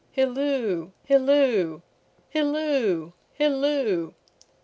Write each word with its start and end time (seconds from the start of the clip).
Hilloo, 0.17 0.93
hilloo, 1.07 1.83
hilloo, 2.33 3.13
hilloo! 3.39 4.13